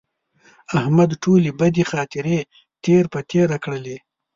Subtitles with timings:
[0.79, 2.39] احمد ټولې بدې خاطرې
[2.83, 3.97] تېر په تېره کړلې.